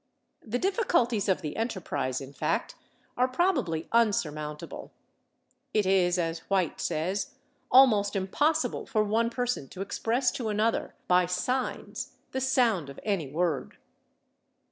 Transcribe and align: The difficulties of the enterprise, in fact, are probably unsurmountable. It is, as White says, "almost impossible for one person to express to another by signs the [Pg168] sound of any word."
The 0.43 0.57
difficulties 0.57 1.29
of 1.29 1.43
the 1.43 1.55
enterprise, 1.55 2.21
in 2.21 2.33
fact, 2.33 2.73
are 3.17 3.27
probably 3.27 3.87
unsurmountable. 3.91 4.91
It 5.75 5.85
is, 5.85 6.17
as 6.17 6.39
White 6.49 6.81
says, 6.81 7.35
"almost 7.69 8.15
impossible 8.15 8.87
for 8.87 9.03
one 9.03 9.29
person 9.29 9.69
to 9.69 9.81
express 9.83 10.31
to 10.31 10.49
another 10.49 10.95
by 11.07 11.27
signs 11.27 12.13
the 12.31 12.39
[Pg168] 12.39 12.41
sound 12.41 12.89
of 12.89 12.99
any 13.03 13.27
word." 13.27 13.77